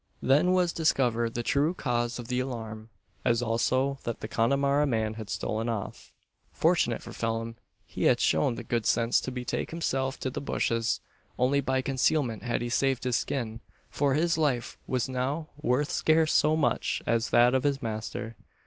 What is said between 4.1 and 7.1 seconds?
the Connemara man had stolen off. Fortunate